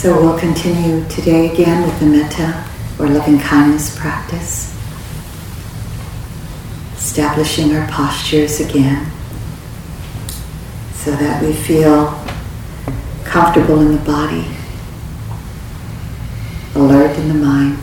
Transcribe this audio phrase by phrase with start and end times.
[0.00, 2.64] So we'll continue today again with the metta
[2.98, 4.74] or loving kindness practice.
[6.94, 9.12] Establishing our postures again
[10.94, 12.18] so that we feel
[13.24, 14.46] comfortable in the body,
[16.74, 17.78] alert in the mind.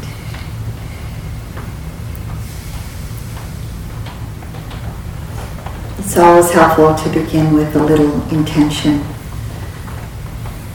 [5.99, 9.03] It's always helpful to begin with a little intention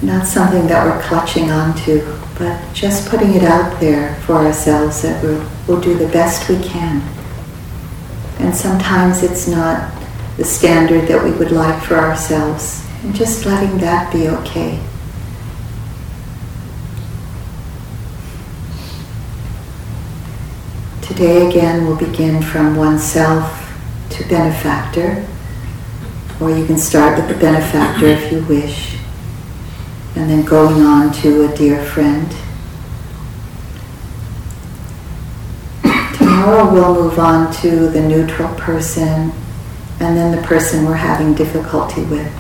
[0.03, 2.03] not something that we're clutching onto,
[2.37, 6.61] but just putting it out there for ourselves that we'll, we'll do the best we
[6.63, 7.01] can.
[8.41, 9.93] And sometimes it's not
[10.37, 14.81] the standard that we would like for ourselves, and just letting that be okay.
[21.03, 23.59] Today again we'll begin from oneself
[24.11, 25.25] to benefactor,
[26.41, 28.97] or you can start with the benefactor if you wish
[30.15, 32.31] and then going on to a dear friend.
[36.17, 39.33] Tomorrow we'll move on to the neutral person
[40.01, 42.33] and then the person we're having difficulty with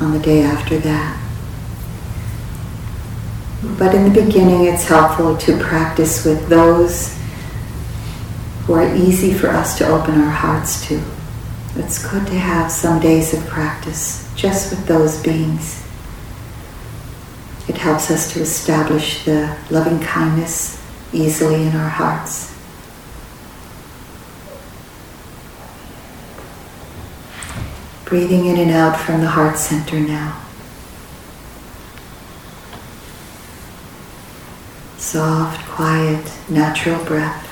[0.00, 1.16] on the day after that.
[3.78, 7.18] But in the beginning, it's helpful to practice with those
[8.64, 11.02] who are easy for us to open our hearts to.
[11.74, 15.87] It's good to have some days of practice just with those beings.
[17.68, 22.54] It helps us to establish the loving kindness easily in our hearts.
[28.06, 30.42] Breathing in and out from the heart center now.
[34.96, 37.47] Soft, quiet, natural breath.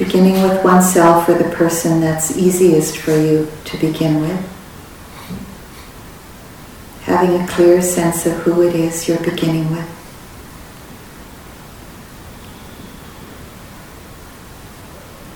[0.00, 4.40] Beginning with oneself or the person that's easiest for you to begin with.
[7.02, 9.86] Having a clear sense of who it is you're beginning with.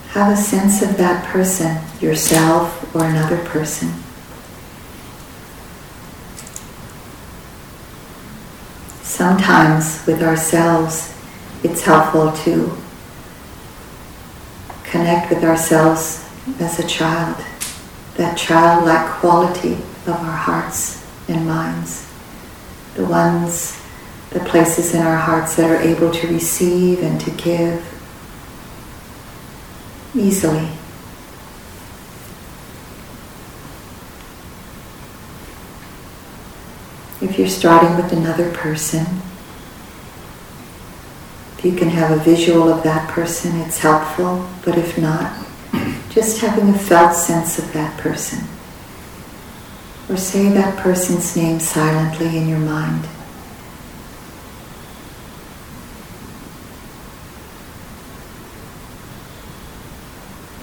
[0.07, 3.93] Have a sense of that person, yourself or another person.
[9.03, 11.13] Sometimes with ourselves,
[11.63, 12.75] it's helpful to
[14.89, 16.23] connect with ourselves
[16.59, 17.43] as a child,
[18.15, 22.11] that childlike quality of our hearts and minds,
[22.95, 23.81] the ones,
[24.29, 27.83] the places in our hearts that are able to receive and to give
[30.15, 30.69] easily.
[37.21, 39.05] If you're starting with another person,
[41.65, 45.33] you can have a visual of that person, it's helpful, but if not,
[46.11, 48.47] just having a felt sense of that person.
[50.07, 53.05] Or say that person's name silently in your mind.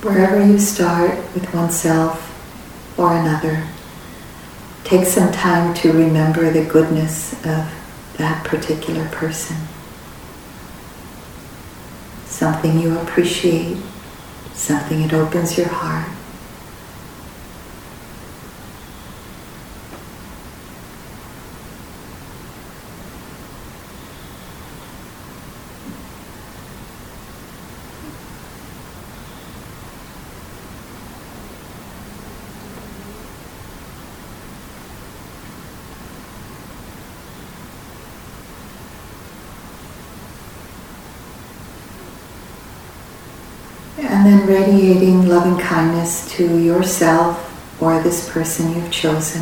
[0.05, 2.29] Wherever you start with oneself
[2.97, 3.67] or another,
[4.85, 7.69] take some time to remember the goodness of
[8.19, 9.57] that particular person
[12.43, 13.77] something you appreciate,
[14.53, 16.09] something that opens your heart.
[44.05, 49.41] And then radiating loving kindness to yourself or this person you've chosen.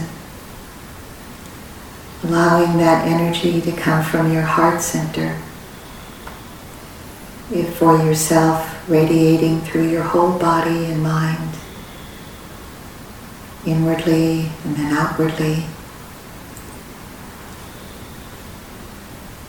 [2.23, 5.37] Allowing that energy to come from your heart center.
[7.53, 11.57] If for yourself, radiating through your whole body and mind,
[13.67, 15.65] inwardly and then outwardly.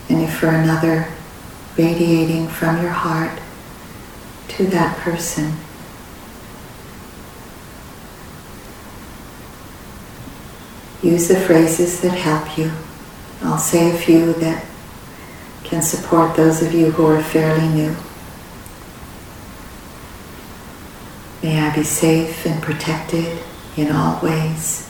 [0.09, 1.07] And if for another,
[1.77, 3.39] radiating from your heart
[4.49, 5.53] to that person.
[11.01, 12.71] Use the phrases that help you.
[13.41, 14.65] I'll say a few that
[15.63, 17.95] can support those of you who are fairly new.
[21.41, 23.39] May I be safe and protected
[23.77, 24.87] in all ways.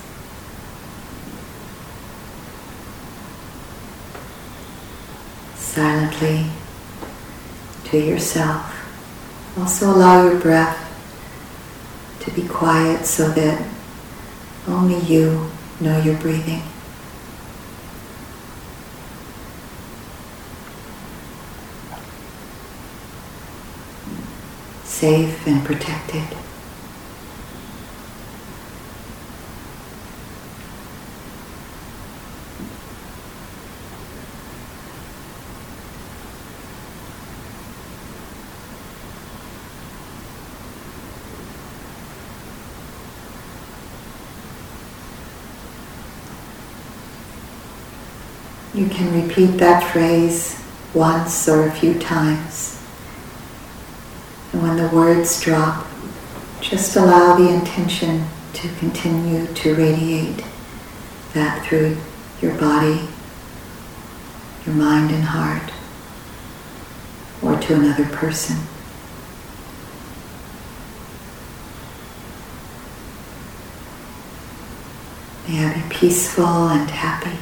[5.56, 6.48] Silently
[7.86, 8.68] to yourself.
[9.58, 10.78] Also allow your breath
[12.22, 13.66] to be quiet so that
[14.68, 15.51] only you
[15.82, 16.62] know you're breathing.
[24.84, 26.38] Safe and protected.
[48.82, 50.60] You can repeat that phrase
[50.96, 52.82] once or a few times.
[54.52, 55.86] And when the words drop,
[56.62, 60.44] just allow the intention to continue to radiate
[61.36, 61.96] that through
[62.42, 63.08] your body,
[64.66, 65.72] your mind and heart,
[67.44, 68.58] or to another person.
[75.48, 77.38] May I be peaceful and happy.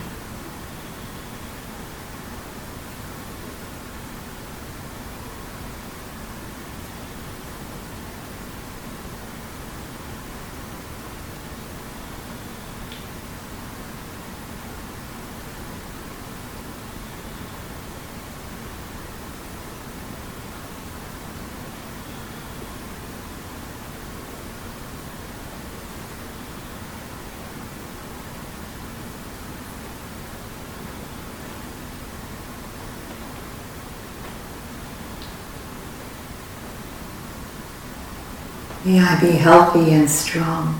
[38.89, 40.79] May I be healthy and strong.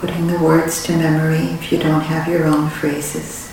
[0.00, 3.52] Putting the words to memory if you don't have your own phrases.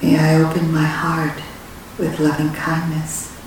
[0.00, 1.42] May I open my heart
[1.98, 3.37] with loving kindness.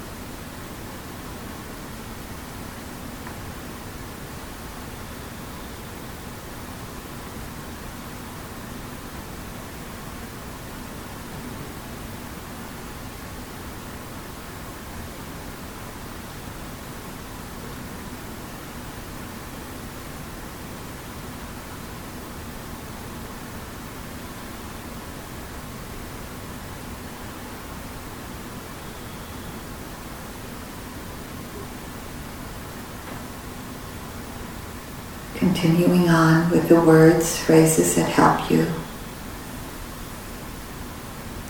[35.72, 38.66] Continuing on with the words, phrases that help you.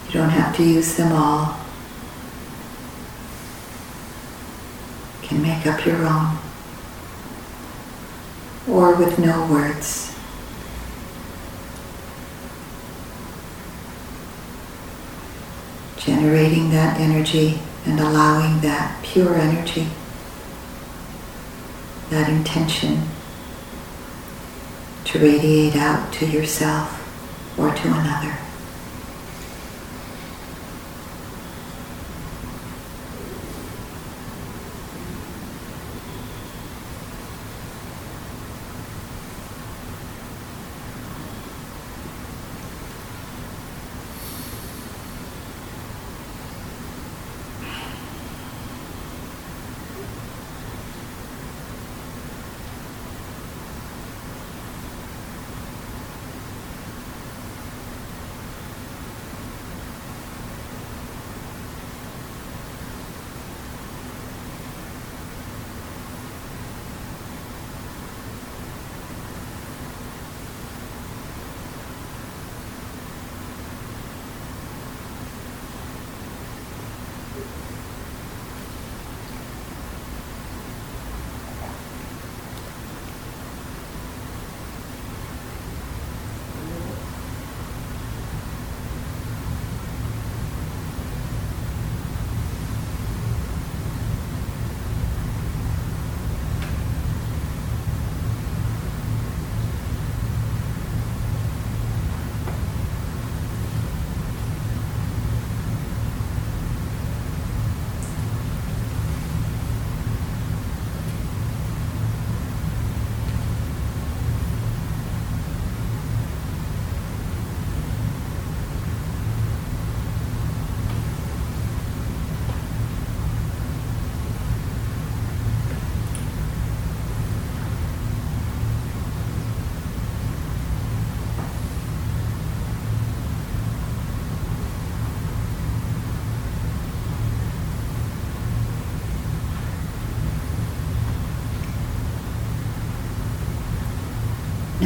[0.06, 1.60] You don't have to use them all.
[5.24, 6.38] You can make up your own.
[8.70, 10.16] Or with no words.
[15.98, 19.88] Generating that energy and allowing that pure energy,
[22.12, 23.08] that intention
[25.12, 26.98] to radiate out to yourself
[27.60, 28.51] or to another.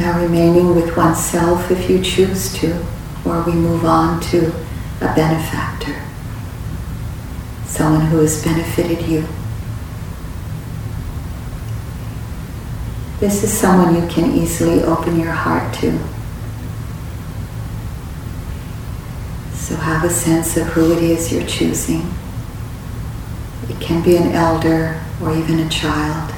[0.06, 2.80] Now remaining with oneself if you choose to,
[3.24, 4.52] or we move on to
[5.00, 6.00] a benefactor,
[7.64, 9.26] someone who has benefited you.
[13.18, 15.98] This is someone you can easily open your heart to.
[19.54, 22.14] So have a sense of who it is you're choosing.
[23.68, 26.35] It can be an elder or even a child.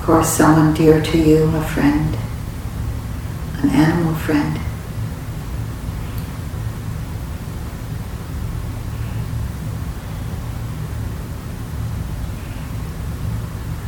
[0.00, 2.16] Of course, someone dear to you, a friend,
[3.58, 4.58] an animal friend.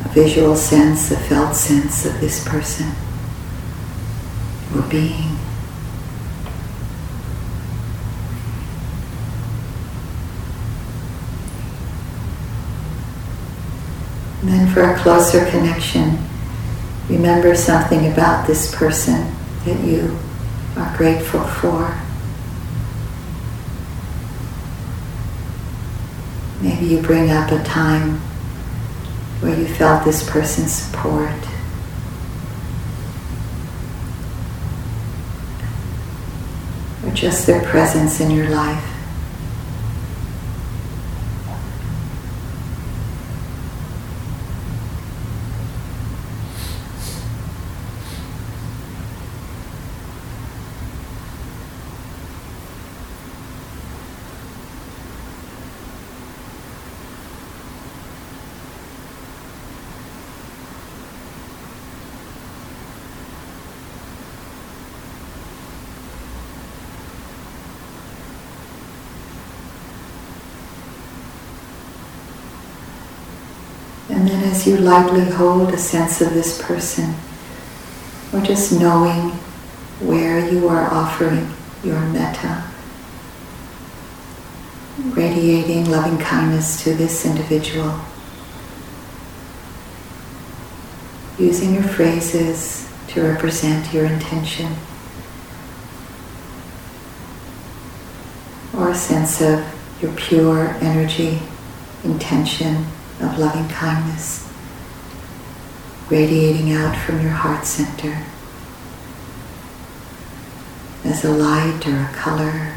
[0.05, 2.91] A visual sense, a felt sense of this person
[4.75, 5.32] or being.
[14.43, 16.19] And then for a closer connection,
[17.07, 19.33] remember something about this person
[19.63, 20.19] that you
[20.75, 21.97] are grateful for.
[26.61, 28.19] Maybe you bring up a time
[29.39, 31.31] where you felt this person's support.
[37.05, 38.92] Or just their presence in your life.
[74.13, 77.15] And then as you lightly hold a sense of this person,
[78.31, 79.31] or just knowing
[79.99, 81.51] where you are offering
[81.83, 82.63] your metta,
[84.99, 87.99] radiating loving kindness to this individual,
[91.39, 94.71] using your phrases to represent your intention,
[98.77, 99.65] or a sense of
[100.03, 101.39] your pure energy,
[102.03, 102.85] intention,
[103.23, 104.49] of loving kindness
[106.09, 108.23] radiating out from your heart center
[111.05, 112.75] as a light or a color,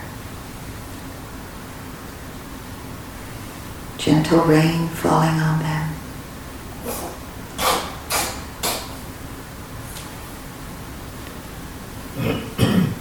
[3.98, 5.92] gentle rain falling on them.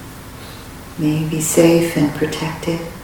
[0.97, 2.94] May you be safe and protected.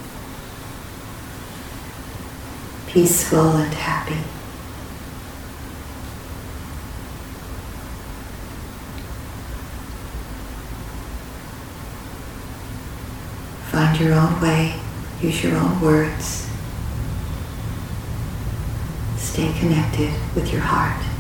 [2.91, 4.17] Peaceful and happy.
[13.71, 14.77] Find your own way,
[15.21, 16.49] use your own words.
[19.15, 21.10] Stay connected with your heart.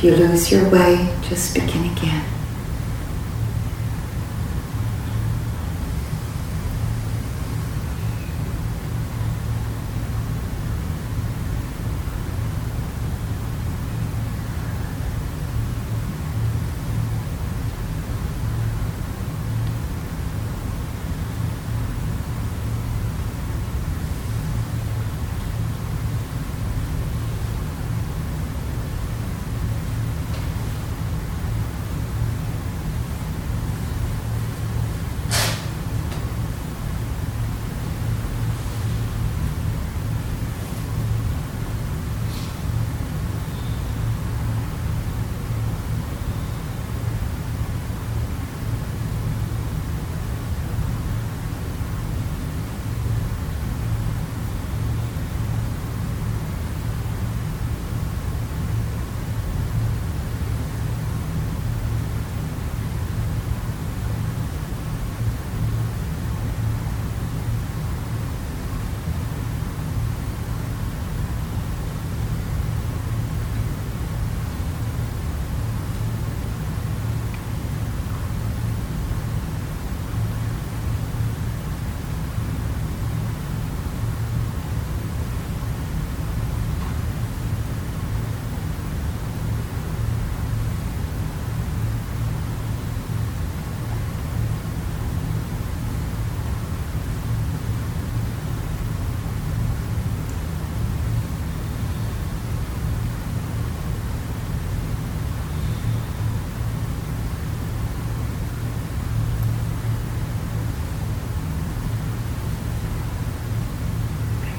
[0.00, 2.39] If you lose your way, just begin again.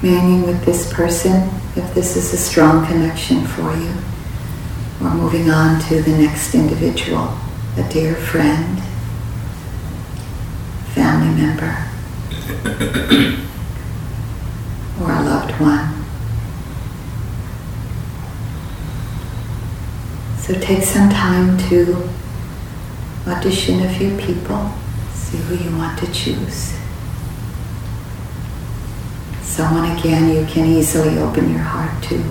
[0.02, 3.94] Remaining with this person if this is a strong connection for you,
[5.00, 7.38] or moving on to the next individual,
[7.76, 8.80] a dear friend,
[10.94, 11.88] family member,
[15.00, 15.88] or a loved one.
[20.38, 22.08] So take some time to
[23.28, 24.72] audition a few people,
[25.14, 26.81] see who you want to choose
[29.52, 32.24] someone again you can easily open your heart to.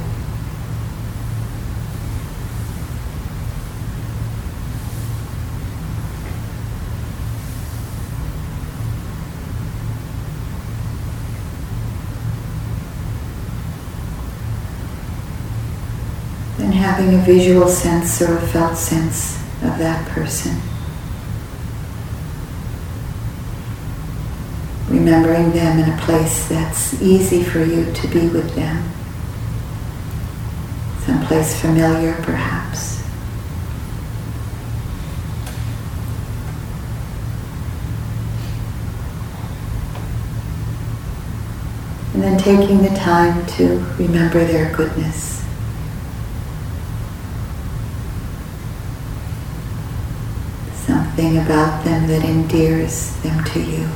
[16.74, 20.71] Having a visual sense or a felt sense of that person.
[25.04, 28.84] Remembering them in a place that's easy for you to be with them.
[31.04, 33.02] Someplace familiar, perhaps.
[42.14, 45.44] And then taking the time to remember their goodness.
[50.76, 53.90] Something about them that endears them to you.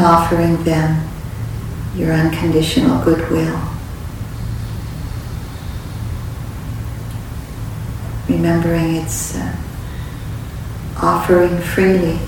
[0.00, 1.08] Offering them
[1.94, 3.60] your unconditional goodwill.
[8.28, 9.56] Remembering it's uh,
[11.00, 12.18] offering freely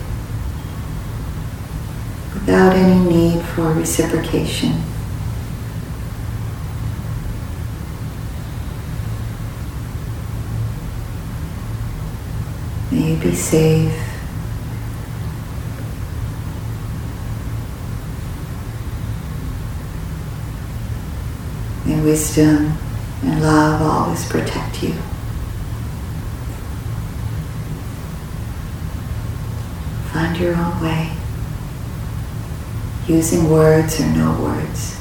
[2.34, 4.72] without any need for reciprocation.
[12.92, 14.05] May you be safe.
[21.94, 22.76] Wisdom
[23.22, 24.92] and love always protect you.
[30.12, 31.12] Find your own way,
[33.06, 34.95] using words or no words.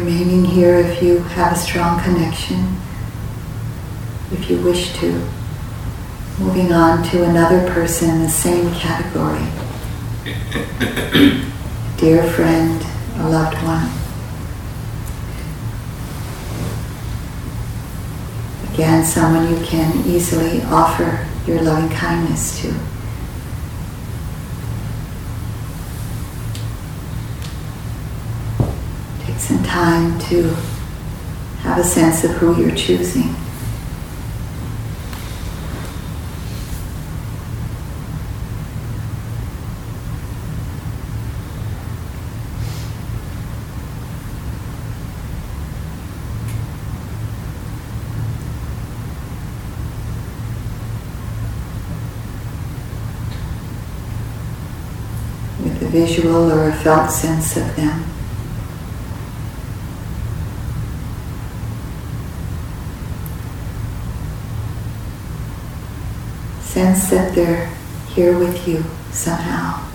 [0.00, 2.76] Remaining here if you have a strong connection,
[4.32, 5.12] if you wish to.
[6.38, 9.44] Moving on to another person in the same category.
[11.98, 12.82] dear friend,
[13.16, 13.90] a loved one.
[18.72, 22.74] Again, someone you can easily offer your loving kindness to.
[29.40, 30.42] some time to
[31.62, 33.28] have a sense of who you're choosing.
[55.62, 58.09] With a visual or a felt sense of them.
[66.80, 67.66] Sense that they're
[68.14, 69.86] here with you somehow.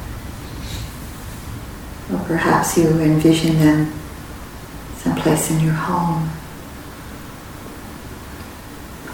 [2.13, 3.91] Or perhaps you envision them
[4.97, 6.29] someplace in your home,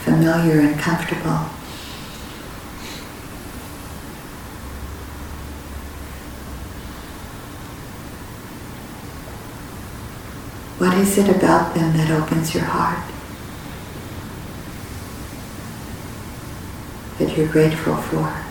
[0.04, 1.48] familiar and comfortable.
[10.78, 13.11] What is it about them that opens your heart?
[17.38, 18.42] You're grateful for?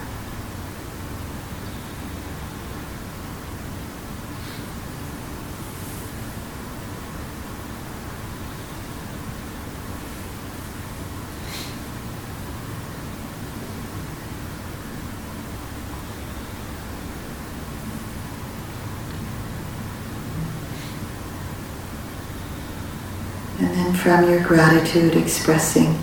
[23.58, 25.98] And then from your gratitude, expressing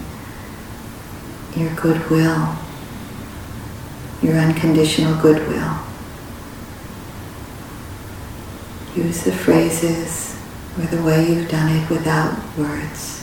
[1.56, 2.56] your goodwill,
[4.22, 5.78] your unconditional goodwill.
[8.96, 10.36] Use the phrases
[10.78, 13.17] or the way you've done it without words.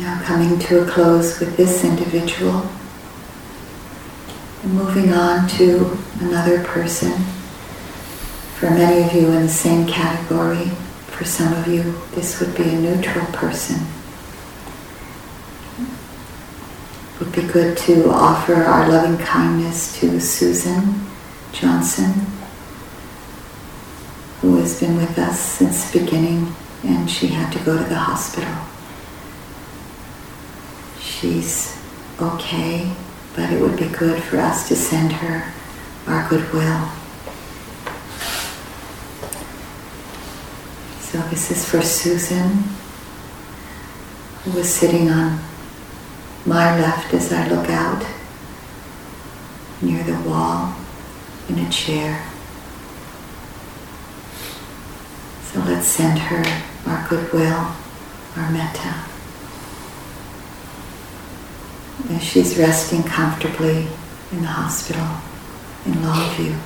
[0.00, 2.66] Now coming to a close with this individual
[4.62, 7.12] and moving on to another person.
[8.56, 10.70] For many of you in the same category,
[11.08, 13.86] for some of you, this would be a neutral person.
[17.12, 21.06] It would be good to offer our loving kindness to Susan
[21.52, 22.14] Johnson,
[24.40, 27.96] who has been with us since the beginning and she had to go to the
[27.96, 28.69] hospital.
[31.20, 31.76] She's
[32.18, 32.90] okay,
[33.36, 35.52] but it would be good for us to send her
[36.06, 36.88] our goodwill.
[41.02, 42.64] So this is for Susan,
[44.44, 45.38] who was sitting on
[46.46, 48.02] my left as I look out
[49.82, 50.74] near the wall
[51.50, 52.26] in a chair.
[55.42, 57.76] So let's send her our goodwill,
[58.38, 59.09] our metta
[62.08, 63.86] as she's resting comfortably
[64.32, 65.06] in the hospital
[65.86, 66.56] in Longview.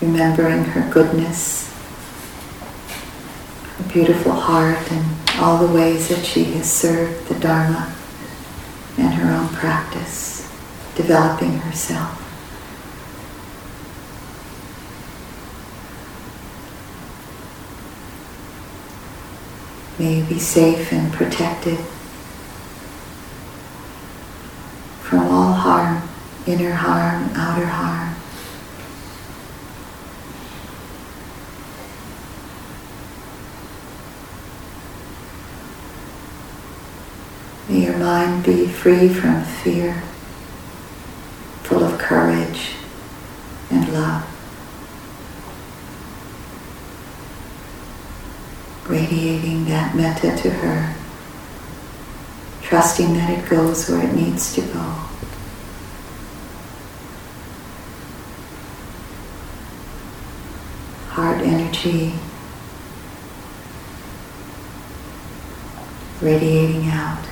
[0.00, 1.72] Remembering her goodness,
[3.76, 5.04] her beautiful heart, and
[5.38, 7.94] all the ways that she has served the Dharma
[8.98, 10.48] and her own practice,
[10.96, 12.21] developing herself.
[19.98, 21.78] May you be safe and protected
[25.02, 26.08] from all harm,
[26.46, 28.16] inner harm, outer harm.
[37.68, 40.02] May your mind be free from fear,
[41.64, 42.72] full of courage
[43.70, 44.28] and love.
[49.12, 50.96] Radiating that metta to her,
[52.62, 54.80] trusting that it goes where it needs to go.
[61.10, 62.14] Heart energy
[66.22, 67.31] radiating out.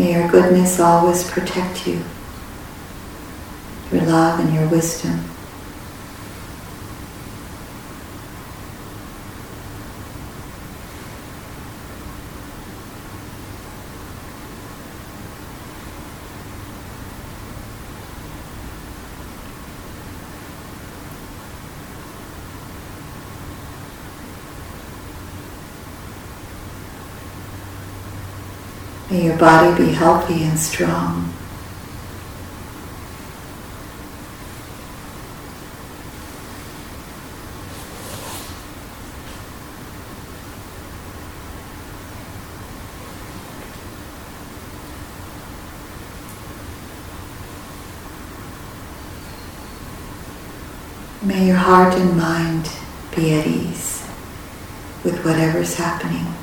[0.00, 2.02] May your goodness always protect you,
[3.92, 5.20] your love and your wisdom.
[29.10, 31.32] May your body be healthy and strong.
[51.20, 52.70] May your heart and mind
[53.16, 54.06] be at ease
[55.02, 56.39] with whatever's happening.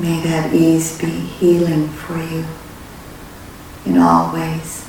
[0.00, 2.44] May that ease be healing for you
[3.84, 4.84] in all ways.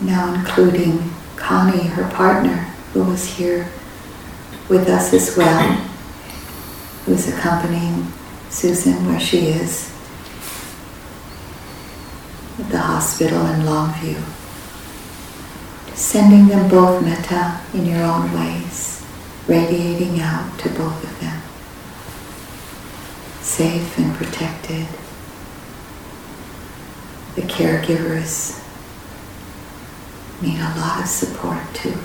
[0.00, 2.56] Now including Connie, her partner,
[2.94, 3.70] who was here
[4.70, 5.89] with us as well
[7.04, 8.06] who's accompanying
[8.50, 9.90] Susan where she is
[12.58, 14.22] at the hospital in Longview.
[15.94, 19.04] Sending them both metta in your own ways,
[19.46, 21.42] radiating out to both of them.
[23.42, 24.86] Safe and protected.
[27.34, 28.62] The caregivers
[30.42, 31.98] need a lot of support too.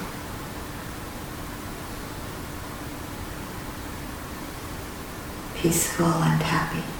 [5.65, 6.94] Peaceful and happy.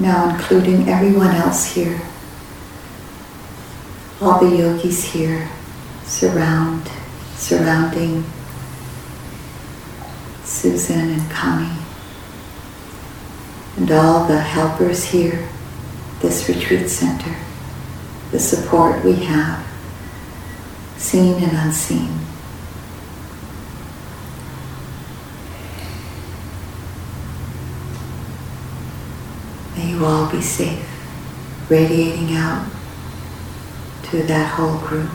[0.00, 2.00] Now including everyone else here,
[4.18, 5.50] all the yogis here
[6.04, 6.90] surround,
[7.36, 8.24] surrounding
[10.42, 11.70] Susan and Kami,
[13.76, 15.46] and all the helpers here,
[16.20, 17.36] this retreat center,
[18.30, 19.66] the support we have,
[20.96, 22.20] seen and unseen.
[29.76, 30.88] May you all be safe,
[31.68, 32.66] radiating out
[34.04, 35.10] to that whole group.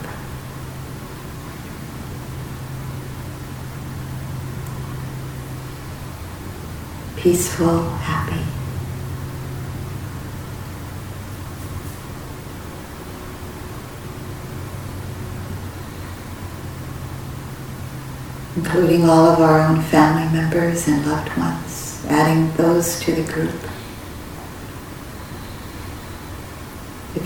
[7.17, 8.41] Peaceful, happy.
[18.57, 23.74] including all of our own family members and loved ones, adding those to the group.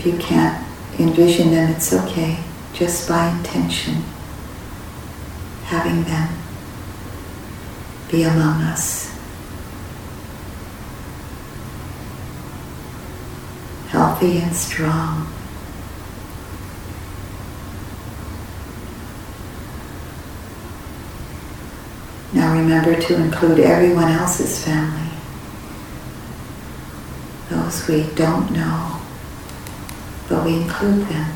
[0.00, 0.66] If you can't
[0.98, 2.38] envision them, it's okay,
[2.72, 3.96] just by intention,
[5.64, 6.32] having them
[8.10, 9.14] be among us.
[13.88, 15.30] Healthy and strong.
[22.32, 25.10] Now remember to include everyone else's family,
[27.50, 28.99] those we don't know,
[30.30, 31.34] but we include them.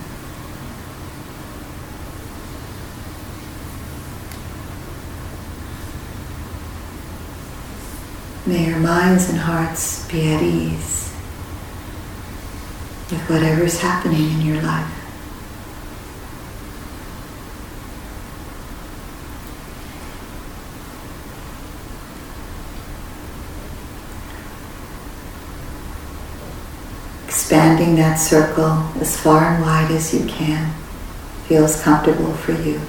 [8.46, 11.12] May your minds and hearts be at ease
[13.10, 15.03] with whatever's happening in your life.
[27.54, 30.74] Expanding that circle as far and wide as you can
[31.46, 32.80] feels comfortable for you.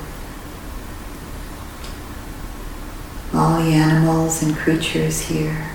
[3.32, 5.70] All the animals and creatures here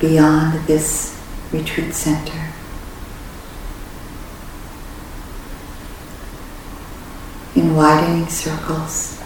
[0.00, 1.22] beyond this
[1.52, 2.48] retreat center.
[7.54, 9.19] In widening circles.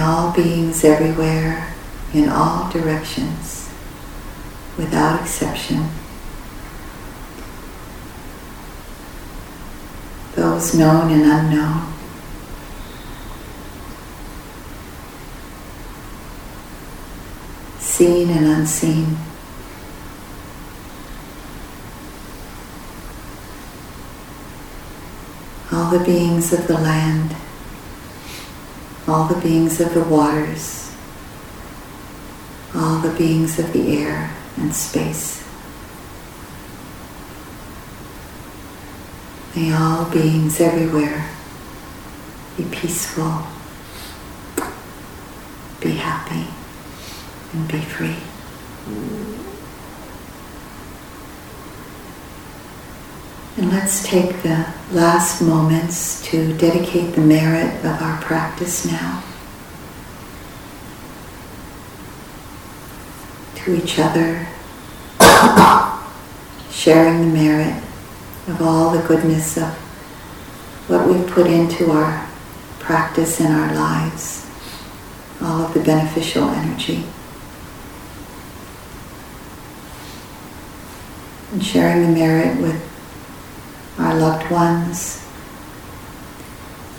[0.00, 1.74] All beings everywhere,
[2.14, 3.68] in all directions,
[4.78, 5.88] without exception,
[10.34, 11.92] those known and unknown,
[17.78, 19.16] seen and unseen,
[25.72, 27.34] all the beings of the land
[29.08, 30.94] all the beings of the waters,
[32.74, 35.42] all the beings of the air and space.
[39.56, 41.30] May all beings everywhere
[42.58, 43.46] be peaceful,
[45.80, 46.46] be happy,
[47.54, 49.47] and be free.
[53.58, 59.24] And let's take the last moments to dedicate the merit of our practice now
[63.56, 64.46] to each other,
[66.70, 67.82] sharing the merit
[68.46, 69.74] of all the goodness of
[70.86, 72.28] what we've put into our
[72.78, 74.48] practice in our lives,
[75.42, 77.04] all of the beneficial energy.
[81.50, 82.84] And sharing the merit with
[83.98, 85.24] our loved ones,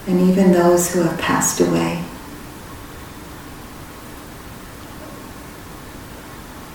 [0.08, 2.04] and even those who have passed away.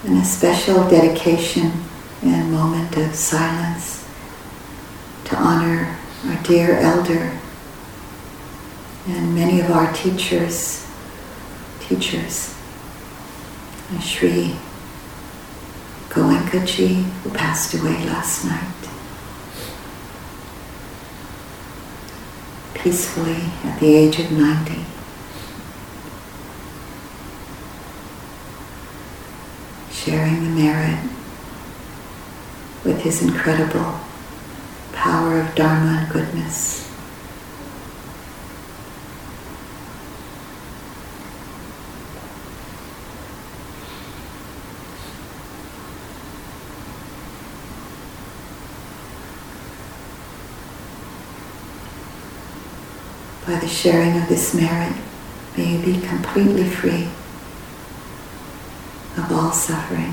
[0.05, 1.72] And a special dedication
[2.22, 4.07] and moment of silence
[5.25, 5.97] to honor
[6.27, 7.39] our dear elder
[9.07, 10.87] and many of our teachers,
[11.81, 12.55] teachers,
[14.01, 14.57] Sri
[16.09, 18.84] Goenkaji, who passed away last night.
[22.75, 24.85] Peacefully at the age of 90.
[29.91, 30.99] Sharing the merit
[32.85, 34.01] with his incredible
[34.93, 36.84] power of Dharma and goodness.
[53.55, 54.93] By the sharing of this merit,
[55.57, 57.05] May you be completely free
[59.17, 60.13] of all suffering.